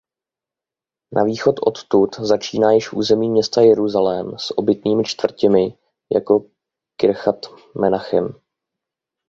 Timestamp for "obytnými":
4.57-5.03